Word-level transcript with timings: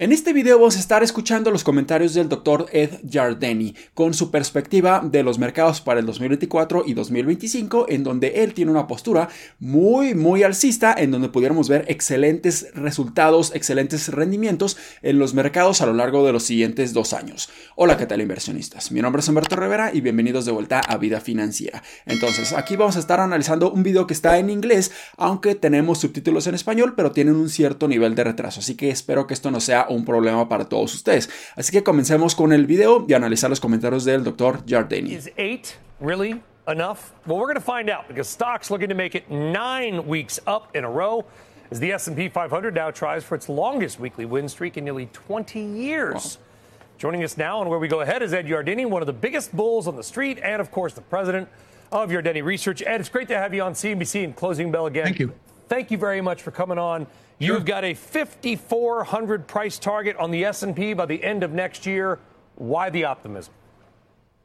En 0.00 0.12
este 0.12 0.32
video 0.32 0.58
vamos 0.58 0.78
a 0.78 0.80
estar 0.80 1.02
escuchando 1.02 1.50
los 1.50 1.62
comentarios 1.62 2.14
del 2.14 2.30
Dr. 2.30 2.68
Ed 2.72 3.00
Jardeni 3.06 3.74
con 3.92 4.14
su 4.14 4.30
perspectiva 4.30 5.02
de 5.04 5.22
los 5.22 5.38
mercados 5.38 5.82
para 5.82 6.00
el 6.00 6.06
2024 6.06 6.84
y 6.86 6.94
2025, 6.94 7.84
en 7.90 8.02
donde 8.02 8.42
él 8.42 8.54
tiene 8.54 8.70
una 8.70 8.86
postura 8.86 9.28
muy, 9.58 10.14
muy 10.14 10.42
alcista, 10.42 10.94
en 10.96 11.10
donde 11.10 11.28
pudiéramos 11.28 11.68
ver 11.68 11.84
excelentes 11.86 12.68
resultados, 12.72 13.54
excelentes 13.54 14.08
rendimientos 14.08 14.78
en 15.02 15.18
los 15.18 15.34
mercados 15.34 15.82
a 15.82 15.86
lo 15.86 15.92
largo 15.92 16.24
de 16.24 16.32
los 16.32 16.44
siguientes 16.44 16.94
dos 16.94 17.12
años. 17.12 17.50
Hola, 17.76 17.98
¿qué 17.98 18.06
tal 18.06 18.22
inversionistas? 18.22 18.92
Mi 18.92 19.02
nombre 19.02 19.20
es 19.20 19.28
Humberto 19.28 19.56
Rivera 19.56 19.90
y 19.92 20.00
bienvenidos 20.00 20.46
de 20.46 20.52
vuelta 20.52 20.80
a 20.80 20.96
Vida 20.96 21.20
Financiera. 21.20 21.82
Entonces, 22.06 22.54
aquí 22.54 22.74
vamos 22.74 22.96
a 22.96 23.00
estar 23.00 23.20
analizando 23.20 23.70
un 23.70 23.82
video 23.82 24.06
que 24.06 24.14
está 24.14 24.38
en 24.38 24.48
inglés, 24.48 24.92
aunque 25.18 25.54
tenemos 25.56 26.00
subtítulos 26.00 26.46
en 26.46 26.54
español, 26.54 26.94
pero 26.96 27.12
tienen 27.12 27.36
un 27.36 27.50
cierto 27.50 27.86
nivel 27.86 28.14
de 28.14 28.24
retraso, 28.24 28.60
así 28.60 28.76
que 28.76 28.88
espero 28.88 29.26
que 29.26 29.34
esto 29.34 29.50
no 29.50 29.60
sea 29.60 29.88
un 29.90 30.04
problema 30.04 30.48
para 30.48 30.64
todos 30.64 30.94
ustedes. 30.94 31.28
Así 31.56 31.72
que 31.72 31.82
comencemos 31.82 32.34
con 32.34 32.52
el 32.52 32.66
video 32.66 33.04
y 33.08 33.14
analizar 33.14 33.50
los 33.50 33.60
comentarios 33.60 34.04
del 34.04 34.24
Dr. 34.24 34.64
Jardini. 34.66 35.12
Is 35.12 35.30
eight 35.36 35.76
really 36.00 36.42
enough? 36.68 37.12
Well, 37.26 37.38
we're 37.38 37.46
going 37.46 37.54
to 37.56 37.60
find 37.60 37.90
out 37.90 38.08
because 38.08 38.28
stocks 38.28 38.70
looking 38.70 38.88
to 38.88 38.94
make 38.94 39.14
it 39.14 39.30
nine 39.30 40.06
weeks 40.06 40.40
up 40.46 40.74
in 40.74 40.84
a 40.84 40.90
row 40.90 41.24
as 41.70 41.78
the 41.80 41.92
S&P 41.92 42.28
500 42.28 42.74
now 42.74 42.90
tries 42.90 43.24
for 43.24 43.34
its 43.34 43.48
longest 43.48 44.00
weekly 44.00 44.24
win 44.24 44.48
streak 44.48 44.76
in 44.76 44.84
nearly 44.84 45.06
20 45.06 45.60
years. 45.60 46.38
Wow. 46.38 46.46
Joining 46.98 47.24
us 47.24 47.36
now 47.36 47.60
and 47.60 47.70
where 47.70 47.78
we 47.78 47.88
go 47.88 48.00
ahead 48.02 48.22
is 48.22 48.34
Ed 48.34 48.46
Yardini, 48.46 48.88
one 48.88 49.02
of 49.02 49.06
the 49.06 49.12
biggest 49.12 49.56
bulls 49.56 49.88
on 49.88 49.96
the 49.96 50.02
street, 50.02 50.38
and 50.42 50.60
of 50.60 50.70
course 50.70 50.92
the 50.92 51.00
president 51.00 51.48
of 51.92 52.10
Yardeni 52.10 52.44
Research. 52.44 52.82
Ed, 52.86 53.00
it's 53.00 53.08
great 53.08 53.28
to 53.28 53.36
have 53.36 53.54
you 53.54 53.62
on 53.62 53.72
CNBC 53.72 54.24
and 54.24 54.36
Closing 54.36 54.70
Bell 54.70 54.86
again. 54.86 55.04
Thank 55.04 55.18
you. 55.18 55.32
Thank 55.70 55.92
you 55.92 55.98
very 55.98 56.20
much 56.20 56.42
for 56.42 56.50
coming 56.50 56.78
on. 56.78 57.06
Sure. 57.40 57.54
You've 57.54 57.64
got 57.64 57.84
a 57.84 57.94
5400 57.94 59.46
price 59.46 59.78
target 59.78 60.16
on 60.16 60.32
the 60.32 60.44
S&P 60.44 60.94
by 60.94 61.06
the 61.06 61.22
end 61.22 61.44
of 61.44 61.52
next 61.52 61.86
year. 61.86 62.18
Why 62.56 62.90
the 62.90 63.04
optimism? 63.04 63.54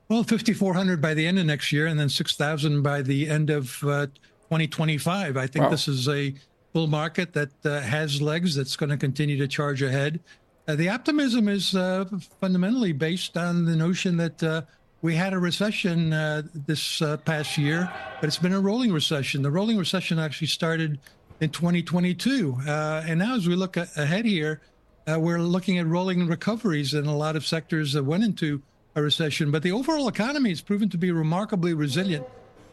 Well, 0.08 0.24
5400 0.24 1.02
by 1.02 1.16
the 1.16 1.26
end 1.26 1.40
of 1.40 1.48
next 1.48 1.72
year 1.72 1.88
and 1.88 2.00
then 2.00 2.10
6000 2.10 2.84
by 2.84 3.02
the 3.02 3.28
end 3.28 3.50
of 3.50 3.84
uh, 3.84 4.06
2025. 4.50 5.36
I 5.36 5.48
think 5.48 5.66
wow. 5.66 5.72
this 5.72 5.88
is 5.88 6.08
a 6.08 6.36
bull 6.74 6.86
market 6.86 7.34
that 7.34 7.50
uh, 7.66 7.82
has 7.82 8.22
legs 8.22 8.54
that's 8.54 8.76
going 8.76 8.92
to 8.92 8.98
continue 8.98 9.36
to 9.38 9.48
charge 9.48 9.82
ahead. 9.82 10.20
Uh, 10.68 10.76
the 10.76 10.90
optimism 10.90 11.48
is 11.48 11.76
uh, 11.76 12.06
fundamentally 12.40 12.92
based 12.92 13.36
on 13.36 13.66
the 13.66 13.76
notion 13.76 14.18
that 14.18 14.44
uh, 14.44 14.62
we 15.06 15.14
had 15.14 15.34
a 15.34 15.38
recession 15.38 16.12
uh, 16.14 16.42
this 16.52 17.00
past 17.26 17.60
year, 17.60 17.94
but 18.20 18.28
it's 18.28 18.40
been 18.40 18.54
a 18.54 18.60
rolling 18.60 18.92
recession. 18.92 19.44
The 19.44 19.52
rolling 19.52 19.78
recession 19.78 20.18
actually 20.18 20.48
started 20.48 20.98
in 21.40 21.52
2022. 21.52 22.58
Uh, 22.68 23.04
and 23.06 23.20
now, 23.20 23.36
as 23.36 23.48
we 23.48 23.56
look 23.56 23.78
ahead 23.78 24.26
here, 24.26 24.62
uh, 25.08 25.20
we're 25.20 25.38
looking 25.38 25.78
at 25.78 25.86
rolling 25.86 26.26
recoveries 26.26 26.96
in 26.96 27.06
a 27.06 27.16
lot 27.16 27.36
of 27.36 27.46
sectors 27.46 27.94
that 27.94 28.04
went 28.04 28.24
into 28.24 28.64
a 28.96 29.04
recession. 29.04 29.52
But 29.52 29.62
the 29.62 29.72
overall 29.72 30.08
economy 30.08 30.50
has 30.50 30.62
proven 30.62 30.90
to 30.90 30.98
be 30.98 31.12
remarkably 31.12 31.76
resilient, 31.76 32.26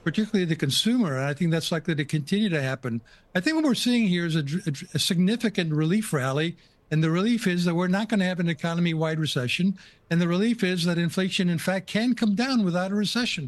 particularly 0.03 0.47
the 0.47 0.57
consumer. 0.57 1.19
And 1.19 1.27
I 1.27 1.35
think 1.35 1.51
that's 1.51 1.71
likely 1.71 1.95
to 1.97 2.05
continue 2.07 2.49
to 2.49 2.63
happen. 2.63 3.03
I 3.35 3.41
think 3.41 3.57
what 3.57 3.65
we're 3.67 3.75
seeing 3.75 4.09
here 4.09 4.25
is 4.25 4.37
a, 4.37 4.45
a 4.95 4.99
significant 4.99 5.75
relief 5.75 6.15
rally. 6.15 6.57
And 6.91 7.03
the 7.03 7.11
relief 7.11 7.47
is 7.47 7.65
that 7.65 7.75
we're 7.75 7.89
not 7.89 8.11
going 8.11 8.21
to 8.21 8.27
have 8.27 8.39
an 8.39 8.51
economy 8.51 8.93
wide 8.93 9.19
recession. 9.19 9.79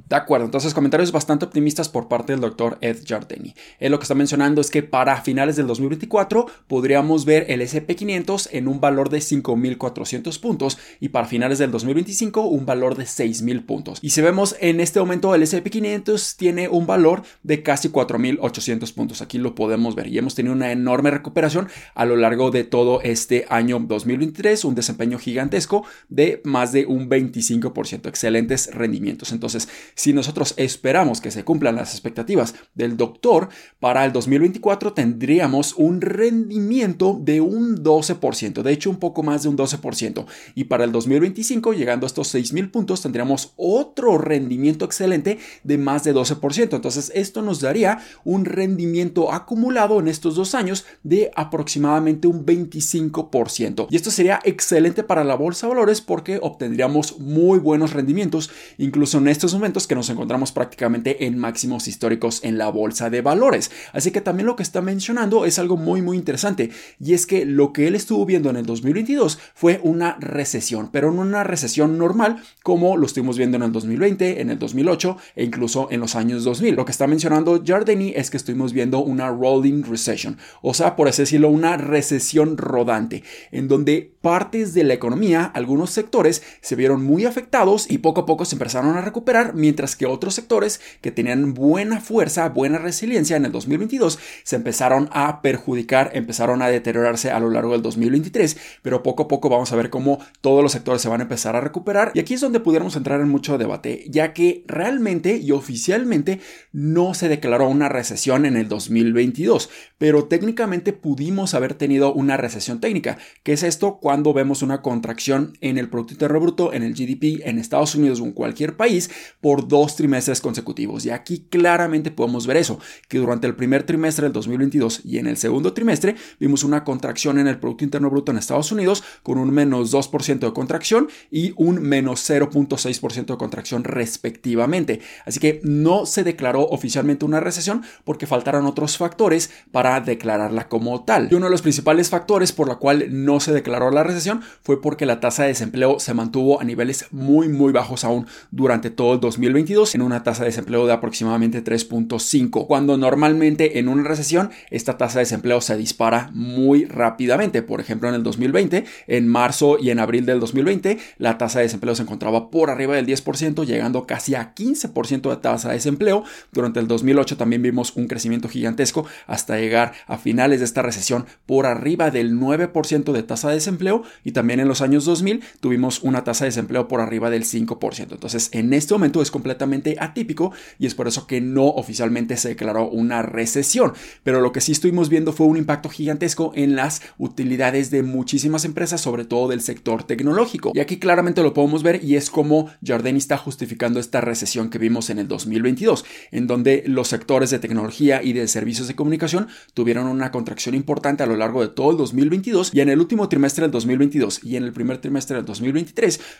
De 0.08 0.16
acuerdo, 0.16 0.46
entonces 0.46 0.72
comentarios 0.72 1.12
bastante 1.12 1.44
optimistas 1.44 1.90
por 1.90 2.08
parte 2.08 2.32
del 2.32 2.40
doctor 2.40 2.78
Ed 2.80 3.04
Jardini. 3.06 3.54
Él 3.78 3.92
lo 3.92 3.98
que 3.98 4.04
está 4.04 4.14
mencionando 4.14 4.62
es 4.62 4.70
que 4.70 4.82
para 4.82 5.20
finales 5.20 5.56
del 5.56 5.66
2024 5.66 6.46
podríamos 6.66 7.26
ver 7.26 7.44
el 7.50 7.60
SP500 7.60 8.48
en 8.52 8.68
un 8.68 8.80
valor 8.80 9.10
de 9.10 9.18
5.400 9.18 10.40
puntos 10.40 10.78
y 11.00 11.10
para 11.10 11.26
finales 11.26 11.58
del 11.58 11.70
2025 11.70 12.46
un 12.46 12.64
valor 12.64 12.96
de 12.96 13.04
6.000 13.04 13.66
puntos. 13.66 13.98
Y 14.00 14.10
si 14.10 14.22
vemos 14.22 14.56
en 14.60 14.80
este 14.80 15.00
momento 15.00 15.34
el 15.34 15.42
SP500 15.42 16.36
tiene 16.36 16.68
un 16.68 16.86
valor 16.86 17.24
de 17.42 17.62
casi 17.62 17.90
4.800 17.90 18.94
puntos. 18.94 19.20
Aquí 19.20 19.36
lo 19.36 19.54
podemos 19.54 19.94
ver 19.94 20.06
y 20.06 20.16
hemos 20.16 20.34
tenido 20.34 20.54
una 20.54 20.72
enorme 20.72 21.10
recuperación 21.10 21.68
a 21.94 22.06
lo 22.06 22.16
largo 22.16 22.50
de 22.50 22.64
todo 22.64 23.02
este 23.02 23.44
año 23.50 23.78
2023, 23.80 24.64
un 24.64 24.74
desempeño 24.74 25.18
gigantesco 25.18 25.84
de 26.08 26.40
más 26.44 26.53
de 26.62 26.86
un 26.86 27.08
25%. 27.08 28.06
Excelentes 28.06 28.70
rendimientos. 28.72 29.32
Entonces, 29.32 29.68
si 29.94 30.12
nosotros 30.12 30.54
esperamos 30.56 31.20
que 31.20 31.30
se 31.30 31.44
cumplan 31.44 31.76
las 31.76 31.92
expectativas 31.92 32.54
del 32.74 32.96
doctor, 32.96 33.48
para 33.80 34.04
el 34.04 34.12
2024 34.12 34.92
tendríamos 34.92 35.74
un 35.76 36.00
rendimiento 36.00 37.18
de 37.20 37.40
un 37.40 37.82
12%, 37.82 38.62
de 38.62 38.72
hecho 38.72 38.90
un 38.90 38.98
poco 38.98 39.22
más 39.22 39.42
de 39.42 39.48
un 39.48 39.56
12%. 39.56 40.26
Y 40.54 40.64
para 40.64 40.84
el 40.84 40.92
2025, 40.92 41.72
llegando 41.72 42.06
a 42.06 42.08
estos 42.08 42.34
6.000 42.34 42.70
puntos, 42.70 43.02
tendríamos 43.02 43.52
otro 43.56 44.18
rendimiento 44.18 44.84
excelente 44.84 45.38
de 45.62 45.78
más 45.78 46.04
de 46.04 46.14
12%. 46.14 46.74
Entonces, 46.74 47.10
esto 47.14 47.42
nos 47.42 47.60
daría 47.60 47.98
un 48.24 48.44
rendimiento 48.44 49.32
acumulado 49.32 49.98
en 49.98 50.08
estos 50.08 50.36
dos 50.36 50.54
años 50.54 50.84
de 51.02 51.30
aproximadamente 51.34 52.28
un 52.28 52.46
25%. 52.46 53.86
Y 53.90 53.96
esto 53.96 54.10
sería 54.10 54.40
excelente 54.44 55.02
para 55.02 55.24
la 55.24 55.34
bolsa 55.34 55.66
de 55.66 55.74
valores 55.74 56.00
porque 56.00 56.38
obtendríamos 56.44 57.18
muy 57.18 57.58
buenos 57.58 57.92
rendimientos, 57.92 58.50
incluso 58.78 59.18
en 59.18 59.28
estos 59.28 59.54
momentos 59.54 59.86
que 59.86 59.94
nos 59.94 60.10
encontramos 60.10 60.52
prácticamente 60.52 61.26
en 61.26 61.38
máximos 61.38 61.88
históricos 61.88 62.40
en 62.44 62.58
la 62.58 62.68
bolsa 62.68 63.08
de 63.08 63.22
valores. 63.22 63.70
Así 63.92 64.10
que 64.10 64.20
también 64.20 64.46
lo 64.46 64.56
que 64.56 64.62
está 64.62 64.82
mencionando 64.82 65.46
es 65.46 65.58
algo 65.58 65.76
muy 65.76 66.02
muy 66.02 66.16
interesante 66.16 66.70
y 67.00 67.14
es 67.14 67.26
que 67.26 67.44
lo 67.46 67.72
que 67.72 67.86
él 67.86 67.94
estuvo 67.94 68.26
viendo 68.26 68.50
en 68.50 68.56
el 68.56 68.66
2022 68.66 69.38
fue 69.54 69.80
una 69.82 70.16
recesión, 70.20 70.90
pero 70.92 71.10
no 71.12 71.22
una 71.22 71.44
recesión 71.44 71.96
normal 71.98 72.42
como 72.62 72.96
lo 72.96 73.06
estuvimos 73.06 73.38
viendo 73.38 73.56
en 73.56 73.62
el 73.62 73.72
2020, 73.72 74.40
en 74.40 74.50
el 74.50 74.58
2008 74.58 75.16
e 75.36 75.44
incluso 75.44 75.88
en 75.90 76.00
los 76.00 76.14
años 76.14 76.44
2000. 76.44 76.74
Lo 76.74 76.84
que 76.84 76.92
está 76.92 77.06
mencionando 77.06 77.62
Jardini 77.64 78.12
es 78.14 78.30
que 78.30 78.36
estuvimos 78.36 78.72
viendo 78.72 78.98
una 79.00 79.30
rolling 79.30 79.82
recession, 79.82 80.36
o 80.62 80.74
sea, 80.74 80.96
por 80.96 81.08
así 81.08 81.22
decirlo, 81.22 81.48
una 81.48 81.76
recesión 81.76 82.56
rodante, 82.56 83.22
en 83.50 83.68
donde 83.68 84.14
partes 84.20 84.74
de 84.74 84.84
la 84.84 84.94
economía, 84.94 85.44
algunos 85.44 85.90
sectores, 85.90 86.23
se 86.32 86.76
vieron 86.76 87.04
muy 87.04 87.24
afectados 87.24 87.90
y 87.90 87.98
poco 87.98 88.22
a 88.22 88.26
poco 88.26 88.44
se 88.44 88.54
empezaron 88.54 88.96
a 88.96 89.00
recuperar, 89.00 89.54
mientras 89.54 89.96
que 89.96 90.06
otros 90.06 90.34
sectores 90.34 90.80
que 91.00 91.10
tenían 91.10 91.54
buena 91.54 92.00
fuerza, 92.00 92.48
buena 92.48 92.78
resiliencia 92.78 93.36
en 93.36 93.44
el 93.44 93.52
2022, 93.52 94.18
se 94.42 94.56
empezaron 94.56 95.08
a 95.12 95.42
perjudicar, 95.42 96.10
empezaron 96.14 96.62
a 96.62 96.68
deteriorarse 96.68 97.30
a 97.30 97.40
lo 97.40 97.50
largo 97.50 97.72
del 97.72 97.82
2023, 97.82 98.56
pero 98.82 99.02
poco 99.02 99.24
a 99.24 99.28
poco 99.28 99.48
vamos 99.48 99.72
a 99.72 99.76
ver 99.76 99.90
cómo 99.90 100.18
todos 100.40 100.62
los 100.62 100.72
sectores 100.72 101.02
se 101.02 101.08
van 101.08 101.20
a 101.20 101.24
empezar 101.24 101.56
a 101.56 101.60
recuperar. 101.60 102.12
Y 102.14 102.20
aquí 102.20 102.34
es 102.34 102.40
donde 102.40 102.60
pudiéramos 102.60 102.96
entrar 102.96 103.20
en 103.20 103.28
mucho 103.28 103.58
debate, 103.58 104.04
ya 104.08 104.32
que 104.32 104.64
realmente 104.66 105.36
y 105.36 105.52
oficialmente 105.52 106.40
no 106.72 107.14
se 107.14 107.28
declaró 107.28 107.68
una 107.68 107.88
recesión 107.88 108.46
en 108.46 108.56
el 108.56 108.68
2022, 108.68 109.70
pero 109.98 110.24
técnicamente 110.24 110.92
pudimos 110.92 111.54
haber 111.54 111.74
tenido 111.74 112.12
una 112.12 112.36
recesión 112.36 112.80
técnica, 112.80 113.18
que 113.42 113.52
es 113.52 113.62
esto 113.62 113.98
cuando 114.00 114.32
vemos 114.32 114.62
una 114.62 114.82
contracción 114.82 115.56
en 115.60 115.78
el 115.78 115.88
Producto 115.88 116.13
Bruto 116.18 116.72
en 116.72 116.82
el 116.82 116.94
GDP 116.94 117.46
en 117.46 117.58
Estados 117.58 117.94
Unidos 117.94 118.20
o 118.20 118.24
en 118.24 118.32
cualquier 118.32 118.76
país 118.76 119.10
por 119.40 119.68
dos 119.68 119.96
trimestres 119.96 120.40
consecutivos. 120.40 121.04
Y 121.04 121.10
aquí 121.10 121.46
claramente 121.50 122.10
podemos 122.10 122.46
ver 122.46 122.56
eso, 122.56 122.78
que 123.08 123.18
durante 123.18 123.46
el 123.46 123.54
primer 123.54 123.84
trimestre 123.84 124.24
del 124.24 124.32
2022 124.32 125.02
y 125.04 125.18
en 125.18 125.26
el 125.26 125.36
segundo 125.36 125.72
trimestre 125.72 126.16
vimos 126.38 126.64
una 126.64 126.84
contracción 126.84 127.38
en 127.38 127.48
el 127.48 127.58
Producto 127.58 127.84
Interno 127.84 128.10
Bruto 128.10 128.32
en 128.32 128.38
Estados 128.38 128.72
Unidos 128.72 129.02
con 129.22 129.38
un 129.38 129.50
menos 129.50 129.92
2% 129.92 130.38
de 130.38 130.52
contracción 130.52 131.08
y 131.30 131.52
un 131.56 131.82
menos 131.82 132.28
0.6% 132.28 133.26
de 133.26 133.36
contracción 133.36 133.84
respectivamente. 133.84 135.00
Así 135.24 135.40
que 135.40 135.60
no 135.62 136.06
se 136.06 136.24
declaró 136.24 136.66
oficialmente 136.66 137.24
una 137.24 137.40
recesión 137.40 137.82
porque 138.04 138.26
faltaron 138.26 138.66
otros 138.66 138.96
factores 138.96 139.50
para 139.72 140.00
declararla 140.00 140.68
como 140.68 141.04
tal. 141.04 141.28
Y 141.30 141.34
uno 141.34 141.46
de 141.46 141.52
los 141.52 141.62
principales 141.62 142.10
factores 142.10 142.52
por 142.52 142.68
la 142.68 142.76
cual 142.76 143.06
no 143.10 143.40
se 143.40 143.52
declaró 143.52 143.90
la 143.90 144.02
recesión 144.02 144.42
fue 144.62 144.80
porque 144.80 145.06
la 145.06 145.20
tasa 145.20 145.42
de 145.42 145.48
desempleo 145.48 145.98
se 146.04 146.14
mantuvo 146.14 146.60
a 146.60 146.64
niveles 146.64 147.06
muy 147.10 147.48
muy 147.48 147.72
bajos 147.72 148.04
aún 148.04 148.26
durante 148.50 148.90
todo 148.90 149.14
el 149.14 149.20
2022 149.20 149.94
en 149.94 150.02
una 150.02 150.22
tasa 150.22 150.42
de 150.42 150.50
desempleo 150.50 150.86
de 150.86 150.92
aproximadamente 150.92 151.64
3.5 151.64 152.66
cuando 152.66 152.96
normalmente 152.96 153.78
en 153.78 153.88
una 153.88 154.04
recesión 154.04 154.50
esta 154.70 154.98
tasa 154.98 155.18
de 155.18 155.24
desempleo 155.24 155.60
se 155.60 155.76
dispara 155.76 156.30
muy 156.32 156.84
rápidamente. 156.84 157.62
Por 157.62 157.80
ejemplo 157.80 158.08
en 158.08 158.14
el 158.14 158.22
2020 158.22 158.84
en 159.06 159.28
marzo 159.28 159.78
y 159.80 159.90
en 159.90 159.98
abril 159.98 160.26
del 160.26 160.40
2020 160.40 160.98
la 161.18 161.38
tasa 161.38 161.58
de 161.58 161.64
desempleo 161.64 161.94
se 161.94 162.02
encontraba 162.02 162.50
por 162.50 162.70
arriba 162.70 162.94
del 162.94 163.06
10% 163.06 163.64
llegando 163.64 164.06
casi 164.06 164.34
a 164.34 164.54
15% 164.54 165.30
de 165.30 165.36
tasa 165.36 165.68
de 165.68 165.74
desempleo. 165.74 166.24
Durante 166.52 166.80
el 166.80 166.88
2008 166.88 167.36
también 167.36 167.62
vimos 167.62 167.96
un 167.96 168.06
crecimiento 168.06 168.48
gigantesco 168.48 169.06
hasta 169.26 169.58
llegar 169.58 169.92
a 170.06 170.18
finales 170.18 170.60
de 170.60 170.66
esta 170.66 170.82
recesión 170.82 171.26
por 171.46 171.66
arriba 171.66 172.10
del 172.10 172.38
9% 172.38 173.12
de 173.12 173.22
tasa 173.22 173.48
de 173.48 173.54
desempleo. 173.54 174.02
Y 174.24 174.32
también 174.32 174.60
en 174.60 174.68
los 174.68 174.80
años 174.80 175.04
2000 175.04 175.42
tuvimos 175.60 175.93
una 176.02 176.24
tasa 176.24 176.44
de 176.44 176.50
desempleo 176.50 176.88
por 176.88 177.00
arriba 177.00 177.30
del 177.30 177.44
5%. 177.44 178.12
Entonces, 178.12 178.48
en 178.52 178.72
este 178.72 178.94
momento 178.94 179.22
es 179.22 179.30
completamente 179.30 179.96
atípico 179.98 180.52
y 180.78 180.86
es 180.86 180.94
por 180.94 181.08
eso 181.08 181.26
que 181.26 181.40
no 181.40 181.66
oficialmente 181.66 182.36
se 182.36 182.48
declaró 182.48 182.88
una 182.88 183.22
recesión. 183.22 183.92
Pero 184.22 184.40
lo 184.40 184.52
que 184.52 184.60
sí 184.60 184.72
estuvimos 184.72 185.08
viendo 185.08 185.32
fue 185.32 185.46
un 185.46 185.56
impacto 185.56 185.88
gigantesco 185.88 186.52
en 186.54 186.76
las 186.76 187.02
utilidades 187.18 187.90
de 187.90 188.02
muchísimas 188.02 188.64
empresas, 188.64 189.00
sobre 189.00 189.24
todo 189.24 189.48
del 189.48 189.60
sector 189.60 190.04
tecnológico. 190.04 190.72
Y 190.74 190.80
aquí 190.80 190.98
claramente 190.98 191.42
lo 191.42 191.54
podemos 191.54 191.82
ver 191.82 192.04
y 192.04 192.16
es 192.16 192.30
como 192.30 192.70
Jardini 192.84 193.18
está 193.18 193.36
justificando 193.36 194.00
esta 194.00 194.20
recesión 194.20 194.70
que 194.70 194.78
vimos 194.78 195.10
en 195.10 195.18
el 195.18 195.28
2022, 195.28 196.04
en 196.30 196.46
donde 196.46 196.84
los 196.86 197.08
sectores 197.08 197.50
de 197.50 197.58
tecnología 197.58 198.22
y 198.22 198.32
de 198.32 198.48
servicios 198.48 198.88
de 198.88 198.94
comunicación 198.94 199.48
tuvieron 199.74 200.06
una 200.06 200.30
contracción 200.30 200.74
importante 200.74 201.22
a 201.22 201.26
lo 201.26 201.36
largo 201.36 201.62
de 201.62 201.68
todo 201.68 201.90
el 201.90 201.96
2022 201.96 202.72
y 202.72 202.80
en 202.80 202.88
el 202.88 203.00
último 203.00 203.28
trimestre 203.28 203.62
del 203.62 203.70
2022 203.70 204.44
y 204.44 204.56
en 204.56 204.64
el 204.64 204.72
primer 204.72 204.98
trimestre 204.98 205.36
del 205.36 205.44
2023 205.44 205.83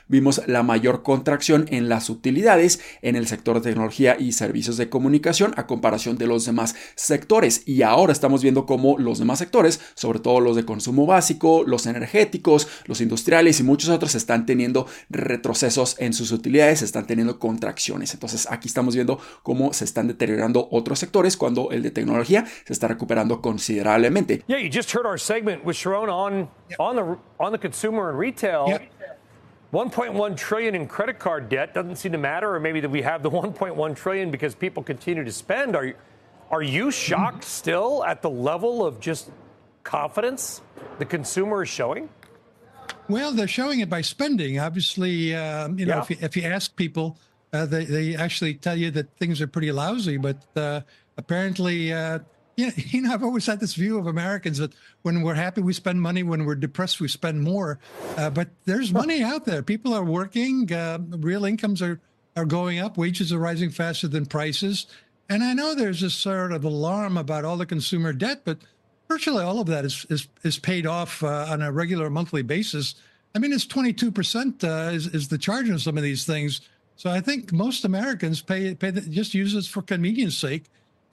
vimos 0.08 0.43
la 0.46 0.62
mayor 0.62 1.02
contracción 1.02 1.67
en 1.70 1.88
las 1.88 2.11
utilidades 2.11 2.81
en 3.02 3.17
el 3.17 3.26
sector 3.26 3.56
de 3.56 3.70
tecnología 3.70 4.17
y 4.19 4.32
servicios 4.32 4.76
de 4.76 4.88
comunicación 4.88 5.55
a 5.56 5.67
comparación 5.67 6.19
de 6.19 6.26
los 6.26 6.44
demás 6.44 6.75
sectores 6.94 7.62
y 7.67 7.82
ahora 7.82 8.12
estamos 8.12 8.43
viendo 8.43 8.67
cómo 8.67 8.99
los 8.99 9.19
demás 9.19 9.38
sectores, 9.38 9.81
sobre 9.94 10.19
todo 10.19 10.41
los 10.41 10.56
de 10.56 10.64
consumo 10.64 11.06
básico, 11.06 11.64
los 11.67 11.87
energéticos, 11.87 12.69
los 12.87 13.00
industriales 13.00 13.61
y 13.61 13.62
muchos 13.62 13.91
otros 13.91 14.14
están 14.14 14.46
teniendo 14.46 14.87
retrocesos 15.11 15.96
en 15.99 16.12
sus 16.12 16.32
utilidades, 16.32 16.82
están 16.82 17.06
teniendo 17.06 17.38
contracciones. 17.38 18.14
Entonces 18.14 18.46
aquí 18.50 18.69
estamos 18.69 18.94
viendo 18.94 19.19
cómo 19.43 19.73
se 19.73 19.85
están 19.85 20.08
deteriorando 20.08 20.69
otros 20.70 20.99
sectores 20.99 21.37
cuando 21.37 21.70
el 21.70 21.82
de 21.82 21.91
tecnología 21.91 22.44
se 22.64 22.73
está 22.73 22.88
recuperando 22.88 23.41
considerablemente. 23.41 24.43
Yeah, 24.46 24.58
you 24.58 24.70
just 24.73 24.94
heard 24.94 25.06
our 25.06 25.19
segment 25.19 25.64
with 25.64 25.76
Sharon 25.76 26.08
on 26.08 26.49
on 26.79 26.96
the 26.96 27.19
on 27.38 27.52
the 27.52 27.58
consumer 27.58 28.11
and 28.11 28.19
retail. 28.19 28.67
1.1 29.74 30.36
trillion 30.36 30.76
in 30.76 30.86
credit 30.86 31.18
card 31.18 31.48
debt 31.48 31.74
doesn't 31.74 31.96
seem 31.96 32.12
to 32.12 32.18
matter, 32.18 32.54
or 32.54 32.60
maybe 32.60 32.78
that 32.78 32.88
we 32.88 33.02
have 33.02 33.24
the 33.24 33.30
1.1 33.42 33.96
trillion 33.96 34.30
because 34.30 34.54
people 34.54 34.84
continue 34.84 35.24
to 35.24 35.32
spend. 35.32 35.74
Are 35.74 35.84
you 35.86 35.94
are 36.50 36.62
you 36.62 36.92
shocked 36.92 37.42
still 37.42 38.04
at 38.04 38.22
the 38.22 38.30
level 38.30 38.86
of 38.86 39.00
just 39.00 39.30
confidence 39.82 40.60
the 40.98 41.04
consumer 41.04 41.64
is 41.64 41.68
showing? 41.68 42.08
Well, 43.08 43.32
they're 43.32 43.48
showing 43.48 43.80
it 43.80 43.90
by 43.90 44.02
spending. 44.02 44.60
Obviously, 44.60 45.34
um, 45.34 45.76
you 45.78 45.86
know, 45.86 45.96
Yeah. 45.96 46.02
if, 46.02 46.10
you, 46.10 46.16
if 46.20 46.36
you 46.36 46.42
ask 46.44 46.76
people, 46.76 47.18
uh, 47.52 47.66
they, 47.66 47.84
they 47.86 48.14
actually 48.14 48.54
tell 48.54 48.76
you 48.76 48.90
that 48.92 49.16
things 49.16 49.40
are 49.40 49.48
pretty 49.48 49.72
lousy. 49.72 50.16
But 50.18 50.36
uh, 50.54 50.82
apparently, 51.16 51.92
uh, 51.92 52.20
you, 52.56 52.66
know, 52.66 52.72
you 52.76 53.02
know, 53.02 53.12
I've 53.12 53.22
always 53.22 53.46
had 53.46 53.60
this 53.60 53.74
view 53.74 53.98
of 53.98 54.06
Americans 54.06 54.58
that 54.58 54.72
when 55.02 55.22
we're 55.22 55.34
happy, 55.34 55.60
we 55.60 55.72
spend 55.72 56.00
money. 56.00 56.22
When 56.22 56.44
we're 56.44 56.54
depressed, 56.54 57.00
we 57.00 57.08
spend 57.08 57.42
more. 57.42 57.78
Uh, 58.16 58.30
but 58.30 58.48
there's 58.64 58.92
money 58.92 59.22
out 59.22 59.44
there. 59.44 59.62
People 59.62 59.94
are 59.94 60.04
working. 60.04 60.72
Uh, 60.72 60.98
real 61.10 61.44
incomes 61.44 61.82
are, 61.82 62.00
are 62.36 62.44
going 62.44 62.78
up. 62.78 62.96
Wages 62.96 63.32
are 63.32 63.38
rising 63.38 63.70
faster 63.70 64.08
than 64.08 64.26
prices. 64.26 64.86
And 65.28 65.42
I 65.42 65.54
know 65.54 65.74
there's 65.74 66.00
this 66.00 66.14
sort 66.14 66.52
of 66.52 66.64
alarm 66.64 67.16
about 67.16 67.44
all 67.44 67.56
the 67.56 67.66
consumer 67.66 68.12
debt, 68.12 68.42
but 68.44 68.58
virtually 69.08 69.42
all 69.42 69.60
of 69.60 69.66
that 69.68 69.84
is 69.84 70.06
is, 70.10 70.28
is 70.42 70.58
paid 70.58 70.86
off 70.86 71.22
uh, 71.22 71.46
on 71.48 71.62
a 71.62 71.72
regular 71.72 72.10
monthly 72.10 72.42
basis. 72.42 72.94
I 73.34 73.38
mean, 73.40 73.52
it's 73.52 73.66
22% 73.66 74.62
uh, 74.62 74.92
is, 74.92 75.08
is 75.08 75.28
the 75.28 75.38
charge 75.38 75.68
on 75.68 75.78
some 75.78 75.96
of 75.96 76.04
these 76.04 76.24
things. 76.24 76.60
So 76.96 77.10
I 77.10 77.20
think 77.20 77.52
most 77.52 77.84
Americans 77.84 78.40
pay, 78.40 78.74
pay 78.74 78.90
the, 78.90 79.00
just 79.00 79.34
use 79.34 79.54
this 79.54 79.66
for 79.66 79.82
convenience 79.82 80.36
sake. 80.36 80.64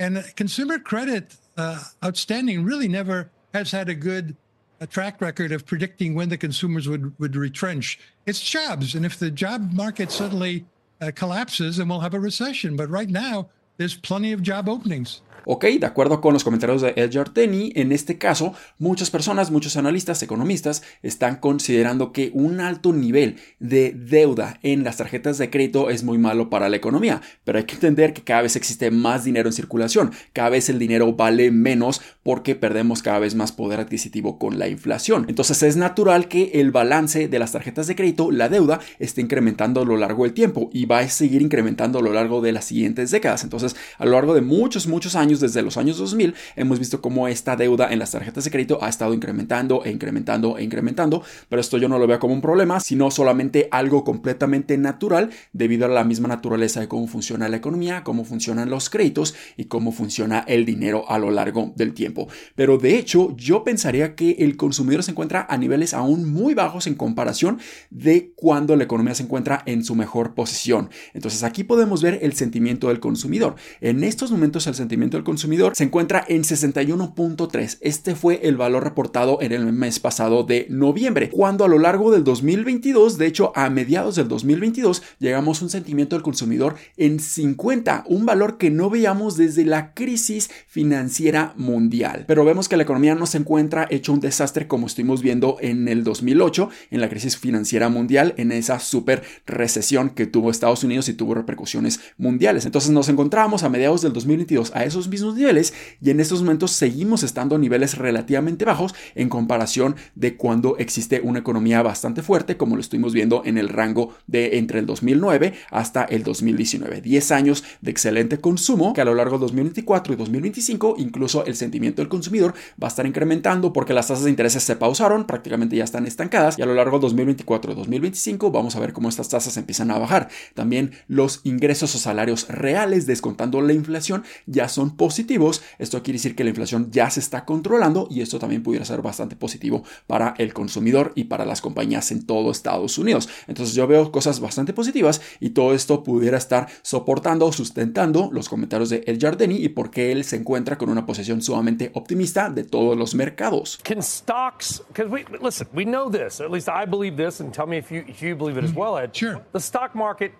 And 0.01 0.17
uh, 0.17 0.23
consumer 0.35 0.79
credit 0.79 1.35
uh, 1.57 1.79
outstanding 2.03 2.63
really 2.63 2.87
never 2.87 3.29
has 3.53 3.71
had 3.71 3.87
a 3.87 3.93
good 3.93 4.35
a 4.79 4.87
track 4.87 5.21
record 5.21 5.51
of 5.51 5.63
predicting 5.63 6.15
when 6.15 6.29
the 6.29 6.37
consumers 6.37 6.89
would, 6.89 7.13
would 7.19 7.35
retrench. 7.35 7.99
It's 8.25 8.41
jobs. 8.41 8.95
And 8.95 9.05
if 9.05 9.19
the 9.19 9.29
job 9.29 9.71
market 9.73 10.11
suddenly 10.11 10.65
uh, 10.99 11.11
collapses, 11.13 11.77
then 11.77 11.87
we'll 11.87 11.99
have 11.99 12.15
a 12.15 12.19
recession. 12.19 12.75
But 12.75 12.89
right 12.89 13.09
now, 13.09 13.49
there's 13.77 13.93
plenty 13.93 14.31
of 14.31 14.41
job 14.41 14.67
openings. 14.67 15.21
Ok, 15.45 15.65
de 15.65 15.85
acuerdo 15.85 16.21
con 16.21 16.33
los 16.33 16.43
comentarios 16.43 16.81
de 16.81 16.93
Ed 16.95 17.11
Jardini, 17.11 17.71
en 17.75 17.91
este 17.91 18.17
caso, 18.17 18.53
muchas 18.77 19.09
personas, 19.09 19.49
muchos 19.49 19.75
analistas, 19.75 20.21
economistas, 20.21 20.83
están 21.01 21.37
considerando 21.37 22.11
que 22.11 22.31
un 22.33 22.59
alto 22.59 22.93
nivel 22.93 23.37
de 23.59 23.91
deuda 23.91 24.59
en 24.61 24.83
las 24.83 24.97
tarjetas 24.97 25.37
de 25.37 25.49
crédito 25.49 25.89
es 25.89 26.03
muy 26.03 26.17
malo 26.17 26.49
para 26.49 26.69
la 26.69 26.75
economía, 26.75 27.21
pero 27.43 27.57
hay 27.57 27.65
que 27.65 27.75
entender 27.75 28.13
que 28.13 28.23
cada 28.23 28.43
vez 28.43 28.55
existe 28.55 28.91
más 28.91 29.23
dinero 29.23 29.49
en 29.49 29.53
circulación, 29.53 30.11
cada 30.33 30.49
vez 30.49 30.69
el 30.69 30.79
dinero 30.79 31.13
vale 31.13 31.51
menos 31.51 32.01
porque 32.23 32.55
perdemos 32.55 33.01
cada 33.01 33.19
vez 33.19 33.35
más 33.35 33.51
poder 33.51 33.79
adquisitivo 33.79 34.37
con 34.37 34.59
la 34.59 34.67
inflación. 34.67 35.25
Entonces 35.27 35.63
es 35.63 35.75
natural 35.75 36.27
que 36.27 36.51
el 36.55 36.71
balance 36.71 37.27
de 37.27 37.39
las 37.39 37.51
tarjetas 37.51 37.87
de 37.87 37.95
crédito, 37.95 38.31
la 38.31 38.49
deuda, 38.49 38.79
esté 38.99 39.21
incrementando 39.21 39.81
a 39.81 39.85
lo 39.85 39.97
largo 39.97 40.23
del 40.23 40.33
tiempo 40.33 40.69
y 40.73 40.85
va 40.85 40.99
a 40.99 41.09
seguir 41.09 41.41
incrementando 41.41 41.99
a 41.99 42.01
lo 42.01 42.13
largo 42.13 42.41
de 42.41 42.51
las 42.51 42.65
siguientes 42.65 43.11
décadas. 43.11 43.43
Entonces, 43.43 43.75
a 43.97 44.05
lo 44.05 44.11
largo 44.11 44.33
de 44.33 44.41
muchos, 44.41 44.87
muchos 44.87 45.15
años, 45.15 45.30
desde 45.39 45.61
los 45.61 45.77
años 45.77 45.97
2000, 45.97 46.35
hemos 46.55 46.79
visto 46.79 47.01
cómo 47.01 47.27
esta 47.27 47.55
deuda 47.55 47.91
en 47.91 47.99
las 47.99 48.11
tarjetas 48.11 48.43
de 48.43 48.51
crédito 48.51 48.79
ha 48.81 48.89
estado 48.89 49.13
incrementando 49.13 49.83
e 49.85 49.91
incrementando 49.91 50.57
e 50.57 50.63
incrementando, 50.63 51.23
pero 51.49 51.61
esto 51.61 51.77
yo 51.77 51.87
no 51.87 51.99
lo 51.99 52.07
veo 52.07 52.19
como 52.19 52.33
un 52.33 52.41
problema, 52.41 52.79
sino 52.79 53.11
solamente 53.11 53.67
algo 53.71 54.03
completamente 54.03 54.77
natural 54.77 55.29
debido 55.53 55.85
a 55.85 55.89
la 55.89 56.03
misma 56.03 56.27
naturaleza 56.27 56.79
de 56.79 56.87
cómo 56.87 57.07
funciona 57.07 57.49
la 57.49 57.57
economía, 57.57 58.03
cómo 58.03 58.25
funcionan 58.25 58.69
los 58.69 58.89
créditos 58.89 59.35
y 59.57 59.65
cómo 59.65 59.91
funciona 59.91 60.43
el 60.47 60.65
dinero 60.65 61.05
a 61.09 61.19
lo 61.19 61.31
largo 61.31 61.73
del 61.75 61.93
tiempo. 61.93 62.27
Pero 62.55 62.77
de 62.77 62.97
hecho, 62.97 63.35
yo 63.37 63.63
pensaría 63.63 64.15
que 64.15 64.31
el 64.39 64.57
consumidor 64.57 65.03
se 65.03 65.11
encuentra 65.11 65.45
a 65.49 65.57
niveles 65.57 65.93
aún 65.93 66.31
muy 66.31 66.53
bajos 66.53 66.87
en 66.87 66.95
comparación 66.95 67.59
de 67.89 68.33
cuando 68.35 68.75
la 68.75 68.83
economía 68.83 69.15
se 69.15 69.23
encuentra 69.23 69.63
en 69.65 69.83
su 69.83 69.95
mejor 69.95 70.33
posición. 70.33 70.89
Entonces 71.13 71.43
aquí 71.43 71.63
podemos 71.63 72.01
ver 72.01 72.19
el 72.21 72.33
sentimiento 72.33 72.87
del 72.87 72.99
consumidor. 72.99 73.55
En 73.79 74.03
estos 74.03 74.31
momentos 74.31 74.67
el 74.67 74.75
sentimiento 74.75 75.17
consumidor 75.23 75.73
se 75.75 75.83
encuentra 75.83 76.23
en 76.27 76.43
61.3. 76.43 77.77
Este 77.81 78.15
fue 78.15 78.41
el 78.43 78.57
valor 78.57 78.83
reportado 78.83 79.41
en 79.41 79.51
el 79.51 79.71
mes 79.71 79.99
pasado 79.99 80.43
de 80.43 80.67
noviembre, 80.69 81.29
cuando 81.29 81.65
a 81.65 81.67
lo 81.67 81.79
largo 81.79 82.11
del 82.11 82.23
2022, 82.23 83.17
de 83.17 83.27
hecho 83.27 83.51
a 83.55 83.69
mediados 83.69 84.15
del 84.15 84.27
2022, 84.27 85.03
llegamos 85.19 85.61
a 85.61 85.65
un 85.65 85.69
sentimiento 85.69 86.15
del 86.15 86.23
consumidor 86.23 86.75
en 86.97 87.19
50, 87.19 88.05
un 88.07 88.25
valor 88.25 88.57
que 88.57 88.69
no 88.69 88.89
veíamos 88.89 89.37
desde 89.37 89.65
la 89.65 89.93
crisis 89.93 90.49
financiera 90.67 91.53
mundial. 91.57 92.25
Pero 92.27 92.45
vemos 92.45 92.69
que 92.69 92.77
la 92.77 92.83
economía 92.83 93.15
no 93.15 93.25
se 93.25 93.37
encuentra 93.37 93.87
hecho 93.89 94.13
un 94.13 94.19
desastre 94.19 94.67
como 94.67 94.87
estuvimos 94.87 95.21
viendo 95.21 95.57
en 95.61 95.87
el 95.87 96.03
2008, 96.03 96.69
en 96.91 97.01
la 97.01 97.09
crisis 97.09 97.37
financiera 97.37 97.89
mundial, 97.89 98.33
en 98.37 98.51
esa 98.51 98.79
super 98.79 99.23
recesión 99.45 100.09
que 100.09 100.25
tuvo 100.25 100.51
Estados 100.51 100.83
Unidos 100.83 101.09
y 101.09 101.13
tuvo 101.13 101.33
repercusiones 101.33 101.99
mundiales. 102.17 102.65
Entonces 102.65 102.91
nos 102.91 103.09
encontramos 103.09 103.63
a 103.63 103.69
mediados 103.69 104.01
del 104.01 104.13
2022 104.13 104.71
a 104.75 104.83
esos 104.85 105.00
mismos 105.07 105.35
niveles 105.35 105.73
y 106.01 106.09
en 106.09 106.19
estos 106.19 106.41
momentos 106.41 106.71
seguimos 106.71 107.23
estando 107.23 107.55
a 107.55 107.59
niveles 107.59 107.97
relativamente 107.97 108.65
bajos 108.65 108.93
en 109.15 109.29
comparación 109.29 109.95
de 110.15 110.37
cuando 110.37 110.77
existe 110.77 111.21
una 111.23 111.39
economía 111.39 111.81
bastante 111.81 112.21
fuerte 112.21 112.57
como 112.57 112.75
lo 112.75 112.81
estuvimos 112.81 113.13
viendo 113.13 113.43
en 113.45 113.57
el 113.57 113.69
rango 113.69 114.13
de 114.27 114.57
entre 114.57 114.79
el 114.79 114.85
2009 114.85 115.53
hasta 115.69 116.03
el 116.03 116.23
2019. 116.23 117.01
10 117.01 117.31
años 117.31 117.63
de 117.81 117.91
excelente 117.91 118.39
consumo 118.39 118.93
que 118.93 119.01
a 119.01 119.05
lo 119.05 119.15
largo 119.15 119.37
de 119.37 119.41
2024 119.41 120.13
y 120.13 120.17
2025 120.17 120.95
incluso 120.97 121.45
el 121.45 121.55
sentimiento 121.55 122.01
del 122.01 122.09
consumidor 122.09 122.53
va 122.81 122.87
a 122.87 122.89
estar 122.89 123.05
incrementando 123.05 123.73
porque 123.73 123.93
las 123.93 124.07
tasas 124.07 124.25
de 124.25 124.29
intereses 124.29 124.63
se 124.63 124.75
pausaron, 124.75 125.25
prácticamente 125.25 125.75
ya 125.75 125.83
están 125.83 126.05
estancadas 126.05 126.57
y 126.57 126.61
a 126.61 126.65
lo 126.65 126.73
largo 126.73 126.97
de 126.97 127.03
2024 127.03 127.71
y 127.71 127.75
2025 127.75 128.51
vamos 128.51 128.75
a 128.75 128.79
ver 128.79 128.93
cómo 128.93 129.09
estas 129.09 129.29
tasas 129.29 129.57
empiezan 129.57 129.91
a 129.91 129.97
bajar. 129.97 130.29
También 130.53 130.91
los 131.07 131.41
ingresos 131.43 131.95
o 131.95 131.99
salarios 131.99 132.47
reales 132.47 133.05
descontando 133.05 133.61
la 133.61 133.73
inflación 133.73 134.23
ya 134.45 134.69
son 134.69 134.90
positivos. 134.95 135.61
Esto 135.79 136.01
quiere 136.03 136.17
decir 136.17 136.35
que 136.35 136.43
la 136.43 136.49
inflación 136.49 136.89
ya 136.91 137.09
se 137.09 137.19
está 137.19 137.45
controlando 137.45 138.07
y 138.09 138.21
esto 138.21 138.39
también 138.39 138.63
pudiera 138.63 138.85
ser 138.85 139.01
bastante 139.01 139.35
positivo 139.35 139.83
para 140.07 140.33
el 140.37 140.53
consumidor 140.53 141.11
y 141.15 141.25
para 141.25 141.45
las 141.45 141.61
compañías 141.61 142.11
en 142.11 142.25
todo 142.25 142.51
Estados 142.51 142.97
Unidos. 142.97 143.29
Entonces 143.47 143.75
yo 143.75 143.87
veo 143.87 144.11
cosas 144.11 144.39
bastante 144.39 144.73
positivas 144.73 145.21
y 145.39 145.51
todo 145.51 145.73
esto 145.73 146.03
pudiera 146.03 146.37
estar 146.37 146.67
soportando 146.81 147.45
o 147.45 147.51
sustentando 147.51 148.29
los 148.31 148.49
comentarios 148.49 148.89
de 148.89 149.03
El 149.07 149.19
Jardini 149.19 149.55
y 149.55 149.69
por 149.69 149.91
qué 149.91 150.11
él 150.11 150.23
se 150.23 150.35
encuentra 150.35 150.77
con 150.77 150.89
una 150.89 151.05
posición 151.05 151.41
sumamente 151.41 151.91
optimista 151.93 152.49
de 152.49 152.63
todos 152.63 152.97
los 152.97 153.15
mercados. 153.15 153.79
Can 153.83 154.01
stocks, 154.01 154.83
because 154.87 155.09
we 155.11 155.25
listen, 155.41 155.67
we 155.73 155.83
know 155.83 156.09
this, 156.09 156.39
at 156.39 156.51
least 156.51 156.67
I 156.67 156.85
believe 156.85 157.15
this, 157.15 157.39
and 157.39 157.53
tell 157.53 157.67
me 157.67 157.77
if 157.77 157.91
you 157.91 158.03
if 158.07 158.21
you 158.21 158.35
believe 158.35 158.57
it 158.57 158.63
as 158.63 158.73
well, 158.73 158.97
Ed. 158.97 159.11
Sure. 159.13 159.41
The 159.53 159.59
stock 159.59 159.95
market 159.95 160.33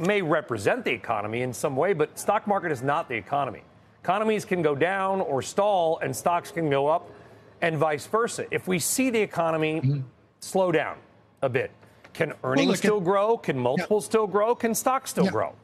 may 0.00 0.22
represent 0.22 0.84
the 0.84 0.90
economy 0.92 1.42
in 1.42 1.52
some 1.52 1.76
way, 1.76 1.92
but 1.92 2.18
stock 2.18 2.46
market 2.46 2.72
is 2.72 2.82
not 2.82 3.08
the 3.08 3.14
economy. 3.14 3.62
Economies 4.02 4.44
can 4.44 4.62
go 4.62 4.74
down 4.74 5.20
or 5.20 5.42
stall, 5.42 5.98
and 6.02 6.14
stocks 6.16 6.50
can 6.50 6.70
go 6.70 6.86
up, 6.88 7.10
and 7.60 7.76
vice 7.76 8.06
versa. 8.06 8.46
If 8.50 8.66
we 8.66 8.78
see 8.78 9.10
the 9.10 9.20
economy 9.20 10.02
slow 10.40 10.72
down 10.72 10.96
a 11.42 11.48
bit, 11.48 11.70
can 12.14 12.32
earnings 12.42 12.72
at- 12.72 12.78
still 12.78 13.00
grow? 13.00 13.36
Can 13.36 13.58
multiples 13.58 14.06
still 14.06 14.26
grow? 14.26 14.54
Can 14.54 14.74
stocks 14.74 15.10
still 15.10 15.24
Yeah. 15.26 15.30
grow? 15.30 15.54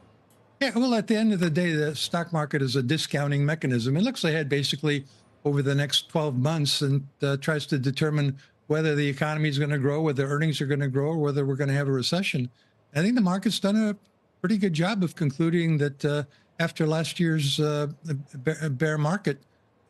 Yeah, 0.61 0.71
well, 0.75 0.93
at 0.95 1.07
the 1.07 1.15
end 1.15 1.33
of 1.33 1.39
the 1.39 1.49
day, 1.51 1.73
the 1.73 1.95
stock 1.95 2.31
market 2.33 2.61
is 2.61 2.75
a 2.75 2.81
discounting 2.83 3.45
mechanism. 3.45 3.95
It 3.97 4.01
looks 4.01 4.23
ahead 4.23 4.49
basically 4.49 5.05
over 5.45 5.61
the 5.61 5.75
next 5.75 6.09
12 6.09 6.35
months 6.37 6.81
and 6.81 7.07
uh, 7.21 7.37
tries 7.37 7.65
to 7.67 7.77
determine 7.77 8.37
whether 8.67 8.95
the 8.95 9.07
economy 9.07 9.49
is 9.49 9.57
going 9.59 9.69
to 9.69 9.77
grow, 9.77 10.01
whether 10.01 10.27
earnings 10.27 10.59
are 10.59 10.65
going 10.65 10.79
to 10.79 10.87
grow, 10.87 11.09
or 11.09 11.17
whether 11.17 11.45
we're 11.45 11.55
going 11.55 11.67
to 11.69 11.75
have 11.75 11.87
a 11.87 11.91
recession. 11.91 12.49
I 12.95 13.01
think 13.01 13.15
the 13.15 13.21
market's 13.21 13.59
done 13.59 13.75
a 13.75 13.95
pretty 14.41 14.57
good 14.57 14.73
job 14.73 15.03
of 15.03 15.15
concluding 15.15 15.77
that 15.77 16.05
uh, 16.05 16.23
after 16.59 16.87
last 16.87 17.19
year's 17.19 17.59
uh, 17.59 17.87
bear 18.69 18.97
market, 18.97 19.39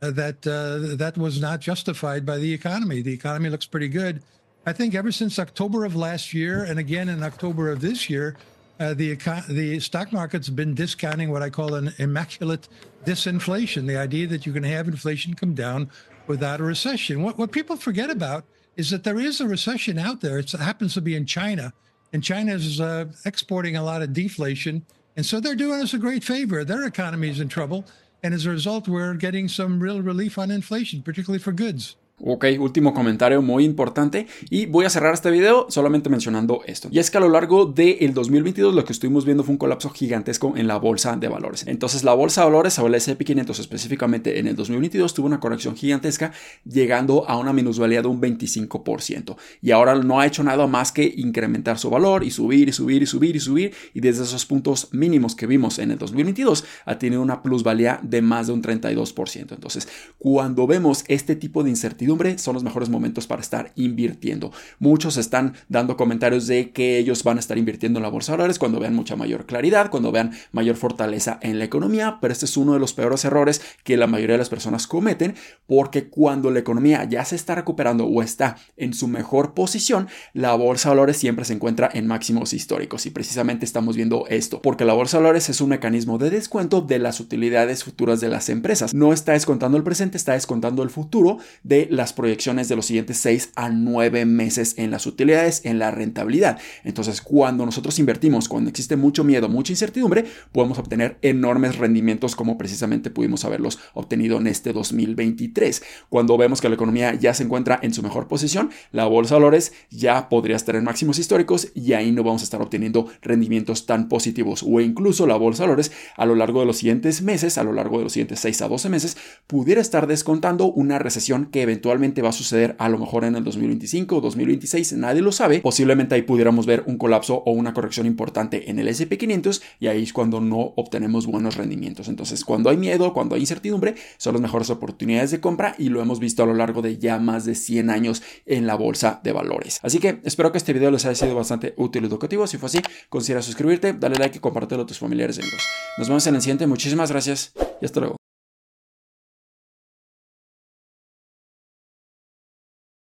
uh, 0.01 0.11
that 0.11 0.45
uh, 0.45 0.95
that 0.95 1.17
was 1.17 1.41
not 1.41 1.59
justified 1.59 2.25
by 2.25 2.37
the 2.37 2.53
economy. 2.53 3.01
The 3.01 3.13
economy 3.13 3.49
looks 3.49 3.65
pretty 3.65 3.87
good. 3.87 4.21
I 4.65 4.73
think 4.73 4.95
ever 4.95 5.11
since 5.11 5.39
October 5.39 5.85
of 5.85 5.95
last 5.95 6.33
year, 6.33 6.63
and 6.63 6.77
again 6.77 7.09
in 7.09 7.23
October 7.23 7.71
of 7.71 7.81
this 7.81 8.09
year, 8.09 8.35
uh, 8.79 8.93
the 8.93 9.15
the 9.49 9.79
stock 9.79 10.11
market's 10.11 10.49
been 10.49 10.75
discounting 10.75 11.31
what 11.31 11.41
I 11.41 11.49
call 11.49 11.73
an 11.73 11.93
immaculate 11.97 12.67
disinflation. 13.05 13.87
The 13.87 13.97
idea 13.97 14.27
that 14.27 14.45
you 14.45 14.53
can 14.53 14.63
have 14.63 14.87
inflation 14.87 15.33
come 15.33 15.53
down 15.53 15.89
without 16.27 16.59
a 16.59 16.63
recession. 16.63 17.23
What 17.23 17.37
what 17.37 17.51
people 17.51 17.75
forget 17.75 18.09
about 18.09 18.45
is 18.75 18.91
that 18.91 19.03
there 19.03 19.19
is 19.19 19.41
a 19.41 19.47
recession 19.47 19.97
out 19.97 20.21
there. 20.21 20.37
It's, 20.37 20.53
it 20.53 20.59
happens 20.59 20.93
to 20.93 21.01
be 21.01 21.15
in 21.15 21.25
China, 21.25 21.73
and 22.13 22.23
China 22.23 22.53
is 22.53 22.79
uh, 22.79 23.05
exporting 23.25 23.75
a 23.75 23.83
lot 23.83 24.01
of 24.01 24.13
deflation, 24.13 24.85
and 25.15 25.25
so 25.25 25.39
they're 25.39 25.55
doing 25.55 25.81
us 25.81 25.93
a 25.93 25.97
great 25.97 26.23
favor. 26.23 26.63
Their 26.63 26.85
economy 26.85 27.29
is 27.29 27.39
in 27.39 27.49
trouble, 27.49 27.85
and 28.23 28.33
as 28.33 28.45
a 28.45 28.49
result, 28.49 28.87
we're 28.87 29.13
getting 29.13 29.47
some 29.47 29.79
real 29.79 30.01
relief 30.01 30.37
on 30.37 30.51
inflation, 30.51 31.01
particularly 31.01 31.39
for 31.39 31.51
goods. 31.51 31.95
Ok, 32.19 32.45
último 32.57 32.95
comentario 32.95 33.43
muy 33.43 33.63
importante 33.63 34.25
y 34.49 34.65
voy 34.65 34.85
a 34.85 34.89
cerrar 34.89 35.13
este 35.13 35.29
video 35.29 35.67
solamente 35.69 36.09
mencionando 36.09 36.61
esto. 36.65 36.87
Y 36.91 36.97
es 36.97 37.11
que 37.11 37.19
a 37.19 37.21
lo 37.21 37.29
largo 37.29 37.65
del 37.67 38.11
2022 38.11 38.73
lo 38.73 38.83
que 38.85 38.93
estuvimos 38.93 39.23
viendo 39.23 39.43
fue 39.43 39.51
un 39.51 39.59
colapso 39.59 39.91
gigantesco 39.91 40.55
en 40.57 40.65
la 40.65 40.77
bolsa 40.77 41.15
de 41.15 41.27
valores. 41.27 41.67
Entonces 41.67 42.03
la 42.03 42.15
bolsa 42.15 42.41
de 42.41 42.45
valores 42.47 42.79
o 42.79 42.87
el 42.87 42.95
S&P 42.95 43.23
500 43.23 43.59
específicamente 43.59 44.39
en 44.39 44.47
el 44.47 44.55
2022 44.55 45.13
tuvo 45.13 45.27
una 45.27 45.39
corrección 45.39 45.75
gigantesca 45.75 46.31
llegando 46.65 47.29
a 47.29 47.37
una 47.37 47.53
minusvalía 47.53 48.01
de 48.01 48.07
un 48.07 48.19
25% 48.19 49.35
y 49.61 49.69
ahora 49.69 49.93
no 49.93 50.19
ha 50.19 50.25
hecho 50.25 50.43
nada 50.43 50.65
más 50.65 50.91
que 50.91 51.13
incrementar 51.17 51.77
su 51.77 51.91
valor 51.91 52.23
y 52.23 52.31
subir 52.31 52.67
y 52.67 52.71
subir 52.71 53.03
y 53.03 53.05
subir 53.05 53.35
y 53.35 53.39
subir 53.39 53.75
y 53.93 53.99
desde 53.99 54.23
esos 54.23 54.47
puntos 54.47 54.87
mínimos 54.91 55.35
que 55.35 55.45
vimos 55.45 55.77
en 55.77 55.91
el 55.91 55.99
2022 55.99 56.65
ha 56.85 56.97
tenido 56.97 57.21
una 57.21 57.43
plusvalía 57.43 57.99
de 58.01 58.23
más 58.23 58.47
de 58.47 58.53
un 58.53 58.63
32%. 58.63 59.51
Entonces 59.51 59.87
cuando 60.17 60.65
vemos 60.65 61.03
este 61.07 61.35
tipo 61.35 61.63
de 61.63 61.69
incertidumbre 61.69 62.06
son 62.37 62.53
los 62.53 62.63
mejores 62.63 62.89
momentos 62.89 63.27
para 63.27 63.41
estar 63.41 63.71
invirtiendo. 63.75 64.51
Muchos 64.79 65.17
están 65.17 65.53
dando 65.69 65.97
comentarios 65.97 66.47
de 66.47 66.71
que 66.71 66.97
ellos 66.97 67.23
van 67.23 67.37
a 67.37 67.39
estar 67.39 67.57
invirtiendo 67.57 67.99
en 67.99 68.03
la 68.03 68.09
bolsa 68.09 68.31
de 68.31 68.37
valores 68.37 68.59
cuando 68.59 68.79
vean 68.79 68.95
mucha 68.95 69.15
mayor 69.15 69.45
claridad, 69.45 69.89
cuando 69.89 70.11
vean 70.11 70.31
mayor 70.51 70.75
fortaleza 70.75 71.39
en 71.41 71.59
la 71.59 71.65
economía, 71.65 72.17
pero 72.21 72.31
este 72.31 72.45
es 72.45 72.57
uno 72.57 72.73
de 72.73 72.79
los 72.79 72.93
peores 72.93 73.25
errores 73.25 73.61
que 73.83 73.97
la 73.97 74.07
mayoría 74.07 74.35
de 74.35 74.39
las 74.39 74.49
personas 74.49 74.87
cometen 74.87 75.35
porque 75.67 76.07
cuando 76.07 76.51
la 76.51 76.59
economía 76.59 77.03
ya 77.03 77.25
se 77.25 77.35
está 77.35 77.55
recuperando 77.55 78.05
o 78.05 78.21
está 78.21 78.57
en 78.77 78.93
su 78.93 79.07
mejor 79.07 79.53
posición, 79.53 80.07
la 80.33 80.53
bolsa 80.55 80.89
de 80.89 80.95
valores 80.95 81.17
siempre 81.17 81.45
se 81.45 81.53
encuentra 81.53 81.89
en 81.93 82.07
máximos 82.07 82.53
históricos 82.53 83.05
y 83.05 83.09
precisamente 83.11 83.65
estamos 83.65 83.95
viendo 83.95 84.25
esto, 84.29 84.61
porque 84.61 84.85
la 84.85 84.93
bolsa 84.93 85.17
de 85.17 85.23
valores 85.23 85.49
es 85.49 85.61
un 85.61 85.69
mecanismo 85.69 86.17
de 86.17 86.29
descuento 86.29 86.81
de 86.81 86.99
las 86.99 87.19
utilidades 87.19 87.83
futuras 87.83 88.21
de 88.21 88.29
las 88.29 88.49
empresas. 88.49 88.93
No 88.93 89.13
está 89.13 89.33
descontando 89.33 89.77
el 89.77 89.83
presente, 89.83 90.17
está 90.17 90.33
descontando 90.33 90.83
el 90.83 90.89
futuro 90.89 91.37
de 91.63 91.87
las 91.97 92.13
proyecciones 92.13 92.69
de 92.69 92.75
los 92.75 92.85
siguientes 92.85 93.17
6 93.17 93.51
a 93.55 93.69
9 93.69 94.25
meses 94.25 94.75
en 94.77 94.91
las 94.91 95.05
utilidades, 95.05 95.61
en 95.65 95.79
la 95.79 95.91
rentabilidad. 95.91 96.59
Entonces, 96.83 97.21
cuando 97.21 97.65
nosotros 97.65 97.99
invertimos, 97.99 98.47
cuando 98.47 98.69
existe 98.69 98.95
mucho 98.95 99.23
miedo, 99.23 99.49
mucha 99.49 99.73
incertidumbre, 99.73 100.25
podemos 100.51 100.77
obtener 100.77 101.17
enormes 101.21 101.77
rendimientos 101.77 102.35
como 102.35 102.57
precisamente 102.57 103.09
pudimos 103.09 103.43
haberlos 103.43 103.79
obtenido 103.93 104.37
en 104.37 104.47
este 104.47 104.71
2023. 104.71 105.83
Cuando 106.09 106.37
vemos 106.37 106.61
que 106.61 106.69
la 106.69 106.75
economía 106.75 107.13
ya 107.15 107.33
se 107.33 107.43
encuentra 107.43 107.79
en 107.81 107.93
su 107.93 108.03
mejor 108.03 108.27
posición, 108.27 108.69
la 108.91 109.05
bolsa 109.05 109.35
de 109.35 109.41
valores 109.41 109.73
ya 109.89 110.29
podría 110.29 110.55
estar 110.55 110.75
en 110.75 110.83
máximos 110.83 111.19
históricos 111.19 111.69
y 111.73 111.93
ahí 111.93 112.11
no 112.11 112.23
vamos 112.23 112.41
a 112.41 112.45
estar 112.45 112.61
obteniendo 112.61 113.07
rendimientos 113.21 113.85
tan 113.85 114.07
positivos 114.07 114.63
o 114.63 114.79
incluso 114.79 115.27
la 115.27 115.35
bolsa 115.35 115.63
de 115.63 115.69
valores 115.69 115.91
a 116.15 116.25
lo 116.25 116.35
largo 116.35 116.59
de 116.59 116.67
los 116.67 116.77
siguientes 116.77 117.21
meses, 117.21 117.57
a 117.57 117.63
lo 117.63 117.73
largo 117.73 117.97
de 117.97 118.03
los 118.03 118.13
siguientes 118.13 118.39
6 118.39 118.61
a 118.61 118.67
12 118.67 118.89
meses, 118.89 119.17
pudiera 119.47 119.81
estar 119.81 120.07
descontando 120.07 120.65
una 120.65 120.99
recesión 120.99 121.47
que 121.47 121.65
eventualmente 121.87 122.21
va 122.21 122.29
a 122.29 122.33
suceder 122.33 122.75
a 122.79 122.89
lo 122.89 122.97
mejor 122.97 123.23
en 123.23 123.35
el 123.35 123.43
2025 123.43 124.17
o 124.17 124.21
2026, 124.21 124.93
nadie 124.93 125.21
lo 125.21 125.31
sabe. 125.31 125.59
Posiblemente 125.59 126.15
ahí 126.15 126.21
pudiéramos 126.21 126.65
ver 126.65 126.83
un 126.85 126.97
colapso 126.97 127.43
o 127.45 127.51
una 127.51 127.73
corrección 127.73 128.05
importante 128.05 128.69
en 128.69 128.79
el 128.79 128.87
SP500 128.87 129.61
y 129.79 129.87
ahí 129.87 130.03
es 130.03 130.13
cuando 130.13 130.41
no 130.41 130.73
obtenemos 130.75 131.25
buenos 131.27 131.55
rendimientos. 131.55 132.09
Entonces, 132.09 132.43
cuando 132.43 132.69
hay 132.69 132.77
miedo, 132.77 133.13
cuando 133.13 133.35
hay 133.35 133.41
incertidumbre, 133.41 133.95
son 134.17 134.33
las 134.33 134.41
mejores 134.41 134.69
oportunidades 134.69 135.31
de 135.31 135.39
compra 135.39 135.75
y 135.77 135.89
lo 135.89 136.01
hemos 136.01 136.19
visto 136.19 136.43
a 136.43 136.45
lo 136.45 136.53
largo 136.53 136.81
de 136.81 136.97
ya 136.97 137.19
más 137.19 137.45
de 137.45 137.55
100 137.55 137.89
años 137.89 138.21
en 138.45 138.67
la 138.67 138.75
bolsa 138.75 139.21
de 139.23 139.31
valores. 139.31 139.79
Así 139.81 139.99
que 139.99 140.19
espero 140.23 140.51
que 140.51 140.57
este 140.57 140.73
video 140.73 140.91
les 140.91 141.05
haya 141.05 141.15
sido 141.15 141.35
bastante 141.35 141.73
útil 141.77 142.03
y 142.03 142.07
educativo. 142.07 142.47
Si 142.47 142.57
fue 142.57 142.67
así, 142.67 142.79
considera 143.09 143.41
suscribirte, 143.41 143.93
dale 143.93 144.17
like 144.17 144.37
y 144.37 144.41
compártelo 144.41 144.83
a 144.83 144.85
tus 144.85 144.99
familiares 144.99 145.37
y 145.37 145.41
amigos. 145.41 145.63
Nos 145.97 146.07
vemos 146.09 146.27
en 146.27 146.35
el 146.35 146.41
siguiente. 146.41 146.67
Muchísimas 146.67 147.11
gracias 147.11 147.53
y 147.81 147.85
hasta 147.85 148.01
luego. 148.01 148.26